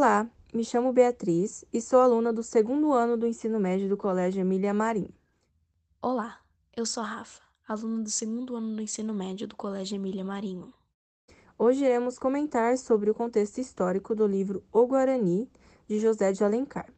Olá, 0.00 0.30
me 0.54 0.64
chamo 0.64 0.92
Beatriz 0.92 1.64
e 1.72 1.80
sou 1.80 1.98
aluna 1.98 2.32
do 2.32 2.40
segundo 2.40 2.92
ano 2.92 3.16
do 3.16 3.26
ensino 3.26 3.58
médio 3.58 3.88
do 3.88 3.96
Colégio 3.96 4.40
Emília 4.40 4.72
Marim. 4.72 5.08
Olá, 6.00 6.38
eu 6.76 6.86
sou 6.86 7.02
a 7.02 7.06
Rafa, 7.06 7.42
aluna 7.66 8.04
do 8.04 8.08
segundo 8.08 8.54
ano 8.54 8.76
do 8.76 8.80
ensino 8.80 9.12
médio 9.12 9.48
do 9.48 9.56
Colégio 9.56 9.96
Emília 9.96 10.24
Marinho. 10.24 10.72
Hoje 11.58 11.84
iremos 11.84 12.16
comentar 12.16 12.78
sobre 12.78 13.10
o 13.10 13.14
contexto 13.14 13.58
histórico 13.58 14.14
do 14.14 14.24
livro 14.24 14.62
O 14.72 14.86
Guarani, 14.86 15.50
de 15.88 15.98
José 15.98 16.30
de 16.30 16.44
Alencar. 16.44 16.88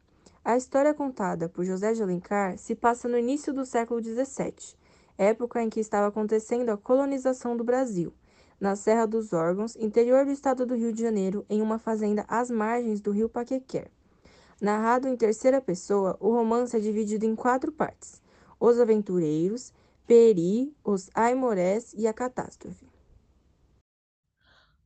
A 0.45 0.55
história 0.55 0.93
contada 0.93 1.49
por 1.49 1.65
José 1.65 1.93
de 1.93 2.03
Alencar 2.03 2.55
se 2.59 2.75
passa 2.75 3.09
no 3.09 3.17
início 3.17 3.51
do 3.51 3.65
século 3.65 3.99
XVII, 3.99 4.77
época 5.17 5.59
em 5.59 5.71
que 5.71 5.79
estava 5.79 6.05
acontecendo 6.05 6.69
a 6.69 6.77
colonização 6.77 7.57
do 7.57 7.63
Brasil 7.63 8.13
na 8.61 8.75
Serra 8.75 9.07
dos 9.07 9.33
Órgãos, 9.33 9.75
interior 9.75 10.23
do 10.23 10.31
estado 10.31 10.67
do 10.67 10.75
Rio 10.75 10.93
de 10.93 11.01
Janeiro, 11.01 11.43
em 11.49 11.63
uma 11.63 11.79
fazenda 11.79 12.23
às 12.27 12.51
margens 12.51 13.01
do 13.01 13.09
rio 13.09 13.27
Paquequer. 13.27 13.89
Narrado 14.61 15.07
em 15.07 15.17
terceira 15.17 15.59
pessoa, 15.59 16.15
o 16.19 16.31
romance 16.31 16.77
é 16.77 16.79
dividido 16.79 17.25
em 17.25 17.35
quatro 17.35 17.71
partes: 17.71 18.21
Os 18.59 18.79
Aventureiros, 18.79 19.73
Peri, 20.05 20.71
Os 20.83 21.09
Aimorés 21.15 21.91
e 21.97 22.07
a 22.07 22.13
Catástrofe. 22.13 22.90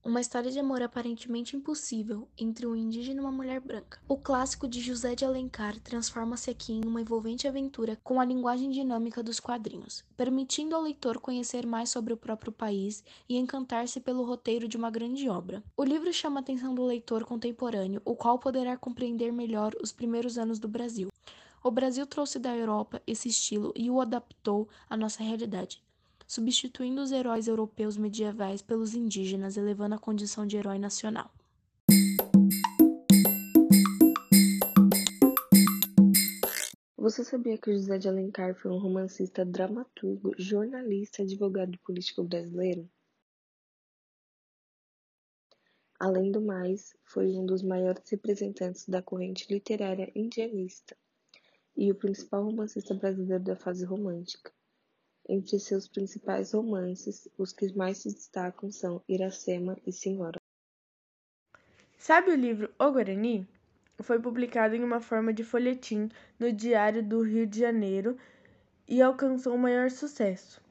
Uma 0.05 0.21
história 0.21 0.51
de 0.51 0.59
amor 0.59 0.83
aparentemente 0.83 1.57
impossível 1.57 2.27
entre 2.37 2.67
um 2.67 2.75
indígena 2.75 3.19
e 3.19 3.23
uma 3.23 3.31
mulher 3.31 3.59
branca. 3.59 3.99
O 4.07 4.15
clássico 4.15 4.67
de 4.67 4.79
José 4.79 5.15
de 5.15 5.25
Alencar 5.25 5.79
transforma-se 5.79 6.47
aqui 6.51 6.73
em 6.73 6.85
uma 6.85 7.01
envolvente 7.01 7.47
aventura 7.47 7.97
com 8.03 8.21
a 8.21 8.23
linguagem 8.23 8.69
dinâmica 8.69 9.23
dos 9.23 9.39
quadrinhos, 9.39 10.05
permitindo 10.15 10.75
ao 10.75 10.83
leitor 10.83 11.19
conhecer 11.19 11.65
mais 11.65 11.89
sobre 11.89 12.13
o 12.13 12.17
próprio 12.17 12.51
país 12.51 13.03
e 13.27 13.35
encantar-se 13.35 13.99
pelo 13.99 14.23
roteiro 14.23 14.67
de 14.67 14.77
uma 14.77 14.91
grande 14.91 15.27
obra. 15.27 15.63
O 15.75 15.83
livro 15.83 16.13
chama 16.13 16.40
a 16.40 16.41
atenção 16.41 16.75
do 16.75 16.85
leitor 16.85 17.25
contemporâneo, 17.25 17.99
o 18.05 18.15
qual 18.15 18.37
poderá 18.37 18.77
compreender 18.77 19.34
melhor 19.34 19.73
os 19.81 19.91
primeiros 19.91 20.37
anos 20.37 20.59
do 20.59 20.67
Brasil. 20.67 21.09
O 21.63 21.71
Brasil 21.71 22.05
trouxe 22.05 22.37
da 22.37 22.55
Europa 22.55 23.01
esse 23.07 23.27
estilo 23.27 23.73
e 23.75 23.90
o 23.90 23.99
adaptou 23.99 24.69
à 24.87 24.95
nossa 24.95 25.23
realidade 25.23 25.84
substituindo 26.27 27.01
os 27.01 27.12
heróis 27.12 27.48
europeus 27.48 27.98
medievais 27.98 28.62
pelos 28.62 28.93
indígenas, 28.95 29.57
elevando 29.57 29.95
a 29.95 29.99
condição 29.99 30.45
de 30.45 30.57
herói 30.57 30.79
nacional. 30.79 31.31
Você 36.98 37.23
sabia 37.23 37.55
que 37.55 37.71
José 37.71 37.99
de 37.99 38.09
Alencar 38.09 38.55
foi 38.55 38.71
um 38.71 38.79
romancista, 38.79 39.46
dramaturgo, 39.46 40.34
jornalista 40.40 41.21
e 41.21 41.26
advogado 41.26 41.77
político 41.85 42.23
brasileiro? 42.23 42.90
Além 45.99 46.31
do 46.31 46.41
mais, 46.41 46.96
foi 47.03 47.27
um 47.27 47.46
dos 47.46 47.62
maiores 47.62 48.09
representantes 48.09 48.90
da 48.90 49.01
corrente 49.01 49.46
literária 49.53 50.12
indianista 50.15 50.98
e 51.77 51.91
o 51.91 51.96
principal 51.96 52.43
romancista 52.43 52.93
brasileiro 52.93 53.43
da 53.43 53.55
fase 53.55 53.85
romântica. 53.85 54.51
Entre 55.27 55.59
seus 55.59 55.87
principais 55.87 56.54
romances, 56.54 57.27
os 57.37 57.51
que 57.51 57.76
mais 57.76 57.98
se 57.98 58.13
destacam 58.13 58.71
são 58.71 59.01
Iracema 59.09 59.76
e 59.85 59.91
Senhora. 59.91 60.40
Sabe 61.98 62.31
o 62.31 62.35
livro 62.35 62.71
O 62.77 62.91
Guarani? 62.91 63.48
Foi 64.01 64.19
publicado 64.19 64.75
em 64.75 64.84
uma 64.84 65.01
forma 65.01 65.34
de 65.34 65.44
folhetim 65.44 66.09
no 66.38 66.51
Diário 66.51 67.01
do 67.01 67.22
Rio 67.22 67.47
de 67.47 67.59
Janeiro 67.59 68.18
e 68.88 69.01
alcançou 69.01 69.57
maior 69.57 69.90
sucesso. 69.90 70.62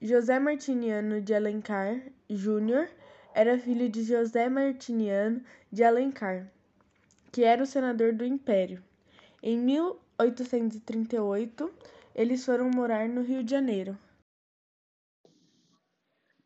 José 0.00 0.38
Martiniano 0.38 1.20
de 1.20 1.34
Alencar 1.34 2.00
Júnior 2.30 2.88
era 3.34 3.58
filho 3.58 3.88
de 3.88 4.04
José 4.04 4.48
Martiniano 4.48 5.42
de 5.72 5.82
Alencar, 5.82 6.48
que 7.32 7.42
era 7.42 7.60
o 7.62 7.66
senador 7.66 8.12
do 8.12 8.24
Império. 8.24 8.80
Em 9.42 9.58
1838, 9.58 11.68
eles 12.14 12.44
foram 12.44 12.70
morar 12.70 13.08
no 13.08 13.22
Rio 13.22 13.42
de 13.42 13.50
Janeiro. 13.50 13.98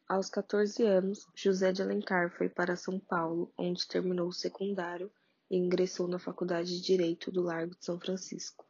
Aos 0.09 0.31
14 0.31 0.83
anos, 0.85 1.27
José 1.35 1.71
de 1.71 1.83
Alencar 1.83 2.31
foi 2.31 2.49
para 2.49 2.77
São 2.77 2.99
Paulo, 2.99 3.53
onde 3.59 3.87
terminou 3.87 4.29
o 4.29 4.33
secundário 4.33 5.11
e 5.51 5.57
ingressou 5.59 6.09
na 6.09 6.19
Faculdade 6.19 6.77
de 6.77 6.81
Direito 6.81 7.31
do 7.31 7.43
Largo 7.43 7.75
de 7.75 7.85
São 7.85 8.01
Francisco. 8.01 8.65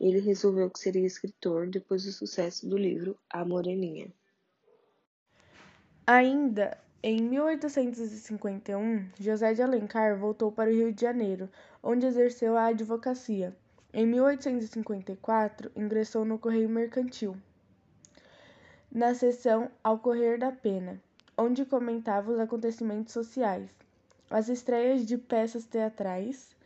Ele 0.00 0.18
resolveu 0.18 0.70
que 0.70 0.78
seria 0.78 1.06
escritor 1.06 1.68
depois 1.68 2.04
do 2.04 2.12
sucesso 2.12 2.66
do 2.66 2.78
livro 2.78 3.18
A 3.28 3.44
Moreninha. 3.44 4.10
Ainda 6.06 6.78
em 7.02 7.20
1851, 7.20 9.10
José 9.20 9.52
de 9.52 9.62
Alencar 9.62 10.18
voltou 10.18 10.50
para 10.50 10.70
o 10.70 10.72
Rio 10.72 10.92
de 10.92 11.02
Janeiro, 11.02 11.50
onde 11.82 12.06
exerceu 12.06 12.56
a 12.56 12.66
advocacia. 12.66 13.54
Em 13.94 14.06
1854, 14.06 15.70
ingressou 15.76 16.24
no 16.24 16.38
Correio 16.38 16.68
Mercantil 16.68 17.36
na 18.90 19.14
seção 19.14 19.70
Ao 19.84 19.98
Correr 19.98 20.38
da 20.38 20.50
Pena, 20.50 20.98
onde 21.36 21.66
comentava 21.66 22.32
os 22.32 22.38
acontecimentos 22.38 23.12
sociais, 23.12 23.70
as 24.30 24.48
estreias 24.48 25.06
de 25.06 25.18
peças 25.18 25.66
teatrais, 25.66 26.56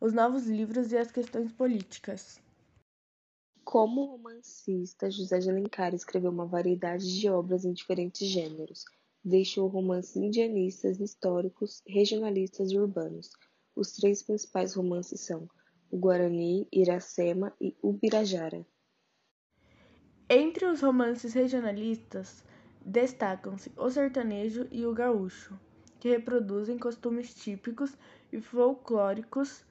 os 0.00 0.12
novos 0.12 0.48
livros 0.48 0.90
e 0.90 0.96
as 0.96 1.12
questões 1.12 1.52
políticas. 1.52 2.40
Como 3.64 4.04
romancista, 4.04 5.08
José 5.08 5.38
de 5.38 5.50
Alencar 5.50 5.94
escreveu 5.94 6.32
uma 6.32 6.46
variedade 6.46 7.16
de 7.16 7.28
obras 7.28 7.64
em 7.64 7.72
diferentes 7.72 8.26
gêneros. 8.26 8.84
Deixou 9.24 9.68
romances 9.68 10.16
indianistas, 10.16 10.98
históricos, 10.98 11.80
regionalistas 11.86 12.72
e 12.72 12.78
urbanos. 12.78 13.30
Os 13.74 13.92
três 13.92 14.20
principais 14.20 14.74
romances 14.74 15.20
são 15.20 15.48
O 15.92 15.98
Guarani, 15.98 16.66
Iracema 16.72 17.52
e 17.60 17.76
Ubirajara. 17.82 18.66
Entre 20.26 20.64
os 20.64 20.80
romances 20.80 21.34
regionalistas 21.34 22.42
destacam-se 22.80 23.70
o 23.76 23.90
sertanejo 23.90 24.66
e 24.72 24.86
o 24.86 24.94
gaúcho, 24.94 25.60
que 26.00 26.08
reproduzem 26.08 26.78
costumes 26.78 27.34
típicos 27.34 27.94
e 28.32 28.40
folclóricos 28.40 29.66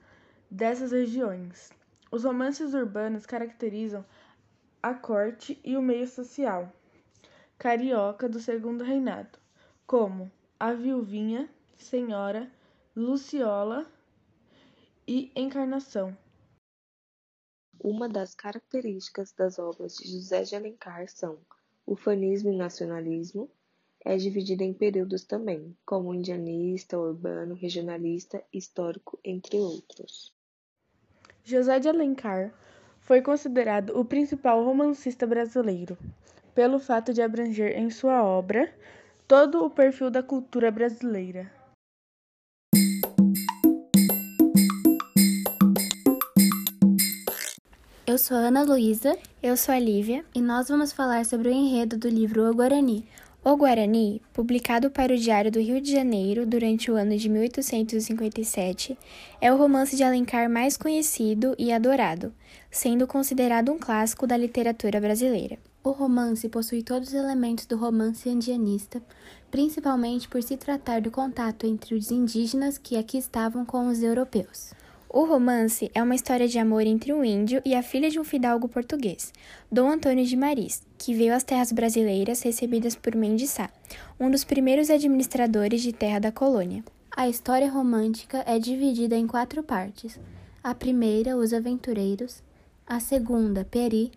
dessas 0.49 0.91
regiões. 0.91 1.71
Os 2.11 2.23
romances 2.23 2.75
urbanos 2.75 3.25
caracterizam 3.25 4.05
a 4.83 4.93
corte 4.93 5.59
e 5.63 5.75
o 5.75 5.81
meio 5.81 6.07
social 6.07 6.71
carioca 7.57 8.29
do 8.29 8.39
segundo 8.39 8.83
reinado, 8.83 9.39
como 9.87 10.31
A 10.59 10.73
Viuvinha, 10.73 11.49
Senhora, 11.77 12.47
Luciola 12.95 13.87
e 15.07 15.31
Encarnação. 15.35 16.15
Uma 17.79 18.07
das 18.07 18.35
características 18.35 19.33
das 19.33 19.57
obras 19.57 19.95
de 19.95 20.07
José 20.11 20.43
de 20.43 20.55
Alencar 20.55 21.07
são 21.07 21.39
ufanismo 21.85 22.51
e 22.51 22.57
nacionalismo. 22.57 23.49
É 24.03 24.17
dividida 24.17 24.63
em 24.63 24.73
períodos 24.73 25.23
também, 25.23 25.75
como 25.85 26.13
indianista, 26.13 26.97
urbano, 26.97 27.53
regionalista, 27.55 28.43
histórico, 28.51 29.19
entre 29.23 29.57
outros. 29.57 30.33
José 31.43 31.79
de 31.79 31.87
Alencar 31.87 32.53
foi 32.99 33.21
considerado 33.21 33.97
o 33.99 34.05
principal 34.05 34.63
romancista 34.63 35.25
brasileiro, 35.25 35.97
pelo 36.53 36.79
fato 36.79 37.13
de 37.13 37.21
abranger 37.21 37.77
em 37.77 37.89
sua 37.89 38.23
obra 38.23 38.73
todo 39.27 39.63
o 39.63 39.69
perfil 39.69 40.11
da 40.11 40.21
cultura 40.21 40.69
brasileira. 40.69 41.60
Eu 48.11 48.17
sou 48.17 48.35
Ana 48.35 48.61
Luísa. 48.61 49.17
Eu 49.41 49.55
sou 49.55 49.73
a 49.73 49.79
Lívia. 49.79 50.25
E 50.35 50.41
nós 50.41 50.67
vamos 50.67 50.91
falar 50.91 51.25
sobre 51.25 51.47
o 51.47 51.51
enredo 51.53 51.97
do 51.97 52.09
livro 52.09 52.43
O 52.43 52.53
Guarani. 52.53 53.05
O 53.41 53.55
Guarani, 53.55 54.21
publicado 54.33 54.91
para 54.91 55.13
o 55.13 55.17
Diário 55.17 55.49
do 55.49 55.61
Rio 55.61 55.79
de 55.79 55.93
Janeiro 55.93 56.45
durante 56.45 56.91
o 56.91 56.95
ano 56.95 57.15
de 57.15 57.29
1857, 57.29 58.97
é 59.39 59.53
o 59.53 59.55
romance 59.55 59.95
de 59.95 60.03
Alencar 60.03 60.49
mais 60.49 60.75
conhecido 60.75 61.55
e 61.57 61.71
adorado, 61.71 62.33
sendo 62.69 63.07
considerado 63.07 63.71
um 63.71 63.79
clássico 63.79 64.27
da 64.27 64.35
literatura 64.35 64.99
brasileira. 64.99 65.57
O 65.81 65.91
romance 65.91 66.49
possui 66.49 66.83
todos 66.83 67.07
os 67.07 67.15
elementos 67.15 67.65
do 67.65 67.77
romance 67.77 68.27
indianista, 68.27 69.01
principalmente 69.49 70.27
por 70.27 70.43
se 70.43 70.57
tratar 70.57 70.99
do 70.99 71.09
contato 71.09 71.65
entre 71.65 71.95
os 71.95 72.11
indígenas 72.11 72.77
que 72.77 72.97
aqui 72.97 73.17
estavam 73.17 73.63
com 73.63 73.87
os 73.87 74.03
europeus. 74.03 74.73
O 75.13 75.25
romance 75.25 75.91
é 75.93 76.01
uma 76.01 76.15
história 76.15 76.47
de 76.47 76.57
amor 76.57 76.83
entre 76.83 77.11
um 77.11 77.21
índio 77.21 77.61
e 77.65 77.75
a 77.75 77.83
filha 77.83 78.09
de 78.09 78.17
um 78.17 78.23
fidalgo 78.23 78.69
português, 78.69 79.33
Dom 79.69 79.89
Antônio 79.89 80.25
de 80.25 80.37
Maris, 80.37 80.83
que 80.97 81.13
veio 81.13 81.35
às 81.35 81.43
terras 81.43 81.69
brasileiras 81.73 82.41
recebidas 82.41 82.95
por 82.95 83.13
Mendes 83.13 83.49
Sá, 83.49 83.69
um 84.17 84.31
dos 84.31 84.45
primeiros 84.45 84.89
administradores 84.89 85.81
de 85.81 85.91
terra 85.91 86.19
da 86.19 86.31
colônia. 86.31 86.81
A 87.13 87.27
história 87.27 87.69
romântica 87.69 88.41
é 88.47 88.57
dividida 88.57 89.17
em 89.17 89.27
quatro 89.27 89.61
partes. 89.61 90.17
A 90.63 90.73
primeira, 90.73 91.35
Os 91.35 91.51
Aventureiros, 91.51 92.41
a 92.87 93.01
segunda, 93.01 93.65
Peri, 93.65 94.13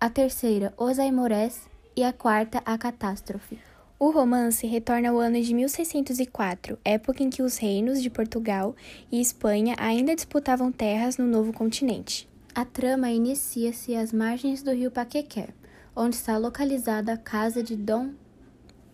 a 0.00 0.08
terceira, 0.08 0.72
Os 0.78 0.98
Aimorés 0.98 1.68
e 1.94 2.02
a 2.02 2.10
quarta, 2.10 2.62
A 2.64 2.78
Catástrofe. 2.78 3.71
O 4.04 4.10
romance 4.10 4.66
retorna 4.66 5.10
ao 5.10 5.18
ano 5.20 5.40
de 5.40 5.54
1604, 5.54 6.76
época 6.84 7.22
em 7.22 7.30
que 7.30 7.40
os 7.40 7.56
reinos 7.56 8.02
de 8.02 8.10
Portugal 8.10 8.74
e 9.12 9.20
Espanha 9.20 9.76
ainda 9.78 10.12
disputavam 10.16 10.72
terras 10.72 11.18
no 11.18 11.24
novo 11.24 11.52
continente. 11.52 12.28
A 12.52 12.64
trama 12.64 13.12
inicia-se 13.12 13.94
às 13.94 14.12
margens 14.12 14.60
do 14.60 14.72
rio 14.72 14.90
Paquequer, 14.90 15.54
onde 15.94 16.16
está 16.16 16.36
localizada 16.36 17.12
a 17.12 17.16
casa 17.16 17.62
de 17.62 17.76
Dom 17.76 18.10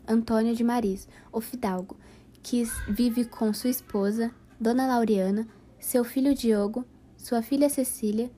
Antônio 0.07 0.55
de 0.55 0.63
Maris, 0.63 1.09
o 1.33 1.41
fidalgo, 1.41 1.97
que 2.43 2.65
vive 2.87 3.25
com 3.25 3.51
sua 3.55 3.71
esposa, 3.71 4.31
Dona 4.61 4.87
Laureana, 4.87 5.49
seu 5.79 6.05
filho 6.05 6.35
Diogo, 6.35 6.85
sua 7.17 7.41
filha 7.41 7.71
Cecília, 7.71 8.31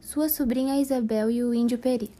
sua 0.00 0.30
sobrinha 0.30 0.80
Isabel 0.80 1.30
e 1.30 1.44
o 1.44 1.52
índio 1.52 1.76
Peri. 1.76 2.10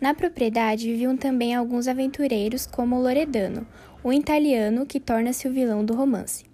Na 0.00 0.14
propriedade 0.14 0.86
viviam 0.86 1.16
também 1.16 1.54
alguns 1.54 1.88
aventureiros 1.88 2.66
como 2.66 3.00
Loredano, 3.00 3.66
o 4.02 4.12
italiano 4.12 4.86
que 4.86 5.00
torna-se 5.00 5.48
o 5.48 5.52
vilão 5.52 5.84
do 5.84 5.94
romance. 5.94 6.44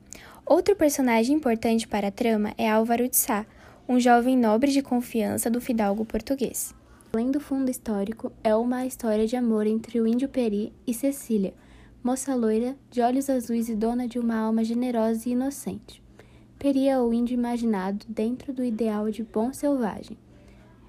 Outro 0.47 0.75
personagem 0.75 1.37
importante 1.37 1.87
para 1.87 2.09
a 2.09 2.11
trama 2.11 2.55
é 2.57 2.71
Álvaro 2.71 3.07
de 3.07 3.17
Sá, 3.17 3.45
um 3.87 4.01
jovem 4.01 4.37
nobre 4.37 4.71
de 4.71 4.81
confiança 4.81 5.51
do 5.51 5.61
fidalgo 5.61 6.07
português. 6.07 6.75
Além 7.13 7.31
do 7.31 7.39
fundo 7.39 7.71
histórico, 7.71 8.33
é 8.43 8.57
uma 8.57 8.87
história 8.87 9.27
de 9.27 9.37
amor 9.37 9.67
entre 9.67 10.01
o 10.01 10.07
índio 10.07 10.29
Peri 10.29 10.73
e 10.87 10.95
Cecília, 10.95 11.53
moça 12.03 12.35
loira, 12.35 12.75
de 12.91 13.03
olhos 13.03 13.29
azuis 13.29 13.69
e 13.69 13.75
dona 13.75 14.09
de 14.09 14.19
uma 14.19 14.37
alma 14.37 14.65
generosa 14.65 15.29
e 15.29 15.33
inocente. 15.33 16.03
Peri 16.59 16.89
é 16.89 16.99
o 16.99 17.13
índio 17.13 17.35
imaginado 17.35 18.07
dentro 18.09 18.55
do 18.55 18.65
ideal 18.65 19.11
de 19.11 19.23
bom 19.23 19.53
selvagem, 19.53 20.17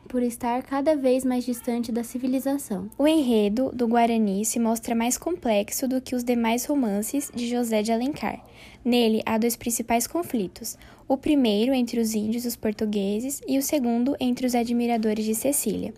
por 0.07 0.23
estar 0.23 0.63
cada 0.63 0.95
vez 0.95 1.25
mais 1.25 1.45
distante 1.45 1.91
da 1.91 2.03
civilização. 2.03 2.89
O 2.97 3.07
enredo 3.07 3.71
do 3.73 3.87
Guarani 3.87 4.45
se 4.45 4.59
mostra 4.59 4.95
mais 4.95 5.17
complexo 5.17 5.87
do 5.87 5.99
que 6.01 6.15
os 6.15 6.23
demais 6.23 6.65
romances 6.65 7.31
de 7.33 7.47
José 7.47 7.81
de 7.81 7.91
Alencar. 7.91 8.43
Nele 8.83 9.21
há 9.25 9.37
dois 9.37 9.55
principais 9.55 10.07
conflitos: 10.07 10.77
o 11.07 11.17
primeiro 11.17 11.73
entre 11.73 11.99
os 11.99 12.13
índios 12.13 12.45
e 12.45 12.47
os 12.47 12.55
portugueses, 12.55 13.41
e 13.47 13.57
o 13.57 13.61
segundo 13.61 14.15
entre 14.19 14.45
os 14.45 14.55
admiradores 14.55 15.25
de 15.25 15.35
Cecília, 15.35 15.93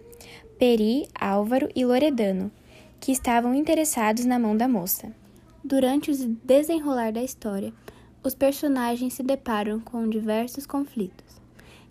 Peri, 0.57 1.07
Álvaro 1.13 1.69
e 1.75 1.85
Loredano, 1.85 2.51
que 2.99 3.11
estavam 3.11 3.53
interessados 3.53 4.25
na 4.25 4.39
mão 4.39 4.55
da 4.55 4.67
moça. 4.67 5.11
Durante 5.63 6.11
o 6.11 6.37
desenrolar 6.43 7.11
da 7.11 7.21
história, 7.21 7.73
os 8.23 8.33
personagens 8.33 9.13
se 9.13 9.23
deparam 9.23 9.79
com 9.79 10.09
diversos 10.09 10.65
conflitos, 10.65 11.41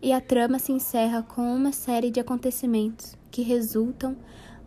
e 0.07 0.13
a 0.13 0.21
trama 0.21 0.61
se 0.61 0.71
encerra 0.71 1.21
com 1.21 1.43
uma 1.53 1.73
série 1.73 2.13
de 2.13 2.21
acontecimentos 2.21 3.19
que 3.29 3.43
resultam 3.43 4.17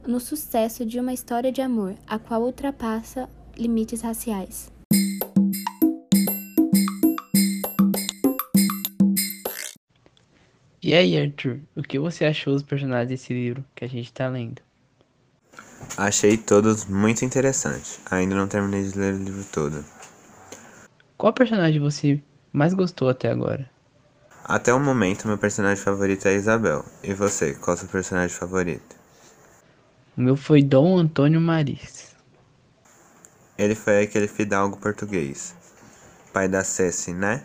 no 0.06 0.20
sucesso 0.20 0.86
de 0.86 1.00
uma 1.00 1.14
história 1.14 1.50
de 1.50 1.62
amor, 1.62 1.96
a 2.06 2.20
qual 2.20 2.44
ultrapassa 2.44 3.30
limites 3.58 4.02
raciais. 4.02 4.70
E 10.84 10.94
aí, 10.94 11.18
Arthur, 11.18 11.62
o 11.74 11.84
que 11.84 11.98
você 11.98 12.26
achou 12.26 12.52
dos 12.52 12.64
personagens 12.64 13.08
desse 13.08 13.32
livro 13.32 13.64
que 13.74 13.86
a 13.86 13.88
gente 13.88 14.08
está 14.08 14.28
lendo? 14.28 14.62
Achei 15.96 16.36
todos 16.36 16.84
muito 16.84 17.24
interessantes. 17.24 18.02
Ainda 18.12 18.36
não 18.36 18.50
terminei 18.50 18.84
de 18.84 19.00
ler 19.00 19.14
o 19.14 19.24
livro 19.24 19.46
todo. 19.54 19.86
Qual 21.18 21.32
personagem 21.32 21.80
você 21.80 22.22
mais 22.52 22.74
gostou 22.74 23.08
até 23.08 23.32
agora? 23.32 23.79
Até 24.50 24.74
o 24.74 24.80
momento, 24.80 25.28
meu 25.28 25.38
personagem 25.38 25.84
favorito 25.84 26.26
é 26.28 26.32
a 26.32 26.34
Isabel. 26.34 26.84
E 27.04 27.14
você, 27.14 27.54
qual 27.54 27.76
é 27.76 27.78
o 27.78 27.80
seu 27.82 27.88
personagem 27.88 28.36
favorito? 28.36 28.96
O 30.18 30.22
meu 30.22 30.36
foi 30.36 30.64
Dom 30.64 30.98
Antônio 30.98 31.40
Maris. 31.40 32.16
Ele 33.60 33.76
foi 33.76 34.02
aquele 34.02 34.28
fidalgo 34.28 34.78
português. 34.78 35.54
Pai 36.34 36.48
da 36.48 36.64
Ceci, 36.64 37.14
né? 37.14 37.44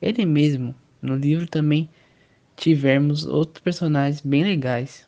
Ele 0.00 0.26
mesmo. 0.26 0.74
No 1.00 1.14
livro 1.14 1.46
também 1.46 1.88
tivemos 2.56 3.24
outros 3.24 3.62
personagens 3.62 4.20
bem 4.22 4.42
legais. 4.42 5.06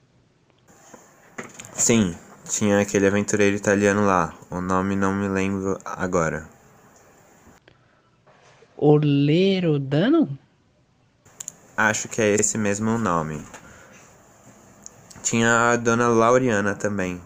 Sim, 1.73 2.15
tinha 2.49 2.79
aquele 2.79 3.09
aventureiro 3.09 3.57
italiano 3.57 4.07
lá. 4.07 4.33
O 4.49 4.61
nome 4.61 4.95
não 4.95 5.13
me 5.13 5.27
lembro 5.27 5.77
agora. 5.85 6.54
Olerodano? 8.77 10.39
Acho 11.77 12.09
que 12.09 12.21
é 12.21 12.35
esse 12.35 12.57
mesmo 12.59 12.91
o 12.91 12.99
nome. 12.99 13.43
Tinha 15.23 15.71
a 15.71 15.77
dona 15.77 16.09
Laureana 16.09 16.75
também. 16.75 17.21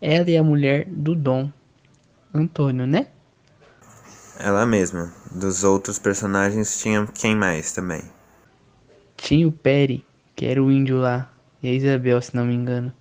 Ela 0.00 0.30
é 0.30 0.36
a 0.36 0.42
mulher 0.42 0.86
do 0.86 1.14
Dom 1.14 1.50
Antônio, 2.34 2.86
né? 2.86 3.06
Ela 4.38 4.66
mesma. 4.66 5.12
Dos 5.30 5.64
outros 5.64 5.98
personagens 5.98 6.78
tinha 6.78 7.06
quem 7.06 7.34
mais 7.36 7.72
também? 7.72 8.02
Tinha 9.16 9.46
o 9.46 9.52
Peri, 9.52 10.04
que 10.34 10.44
era 10.44 10.62
o 10.62 10.70
índio 10.70 10.98
lá, 10.98 11.32
e 11.62 11.68
a 11.68 11.72
Isabel, 11.72 12.20
se 12.20 12.34
não 12.34 12.44
me 12.44 12.54
engano. 12.54 12.92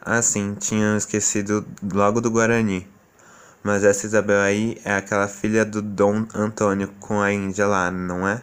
Ah, 0.00 0.20
sim, 0.22 0.54
tinha 0.54 0.96
esquecido 0.96 1.66
logo 1.94 2.20
do 2.20 2.30
Guarani. 2.30 2.86
Mas 3.66 3.82
essa 3.82 4.06
Isabel 4.06 4.42
aí 4.42 4.78
é 4.84 4.92
aquela 4.92 5.26
filha 5.26 5.64
do 5.64 5.82
Dom 5.82 6.24
Antônio 6.32 6.86
com 7.00 7.20
a 7.20 7.32
Índia 7.32 7.66
lá, 7.66 7.90
não 7.90 8.28
é? 8.28 8.40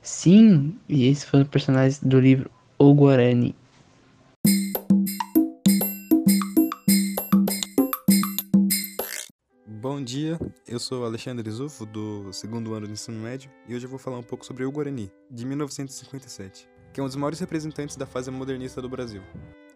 Sim, 0.00 0.78
e 0.88 1.06
esses 1.06 1.24
foram 1.24 1.44
os 1.44 1.50
personagens 1.50 1.98
do 2.02 2.18
livro 2.18 2.50
O 2.78 2.94
Guarani. 2.94 3.54
Bom 9.66 10.02
dia, 10.02 10.40
eu 10.66 10.80
sou 10.80 11.04
Alexandre 11.04 11.50
Zufo, 11.50 11.84
do 11.84 12.32
segundo 12.32 12.72
ano 12.72 12.86
do 12.86 12.94
ensino 12.94 13.22
médio, 13.22 13.50
e 13.68 13.74
hoje 13.74 13.84
eu 13.84 13.90
vou 13.90 13.98
falar 13.98 14.18
um 14.18 14.22
pouco 14.22 14.46
sobre 14.46 14.64
O 14.64 14.72
Guarani, 14.72 15.12
de 15.30 15.44
1957, 15.44 16.66
que 16.94 16.98
é 16.98 17.02
um 17.02 17.06
dos 17.06 17.16
maiores 17.16 17.40
representantes 17.40 17.96
da 17.96 18.06
fase 18.06 18.30
modernista 18.30 18.80
do 18.80 18.88
Brasil. 18.88 19.20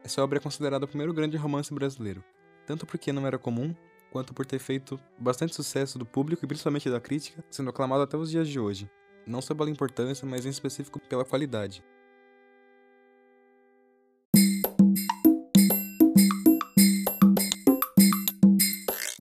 Essa 0.03 0.25
obra 0.25 0.39
é 0.39 0.41
considerada 0.41 0.87
o 0.87 0.89
primeiro 0.89 1.12
grande 1.12 1.37
romance 1.37 1.73
brasileiro, 1.73 2.25
tanto 2.67 2.87
porque 2.87 3.13
não 3.13 3.27
era 3.27 3.39
comum, 3.39 3.75
quanto 4.11 4.33
por 4.33 4.47
ter 4.47 4.59
feito 4.59 4.99
bastante 5.19 5.55
sucesso 5.55 5.99
do 5.99 6.07
público 6.07 6.45
e 6.45 6.49
principalmente 6.49 6.89
da 6.89 7.01
crítica, 7.01 7.45
sendo 7.51 7.71
aclamado 7.71 8.03
até 8.03 8.17
os 8.17 8.31
dias 8.31 8.49
de 8.49 8.61
hoje, 8.61 8.89
não 9.27 9.43
só 9.43 9.55
pela 9.55 9.71
importância, 9.71 10.27
mas 10.27 10.47
em 10.47 10.51
específico 10.51 11.01
pela 11.01 11.25
qualidade. 11.25 11.83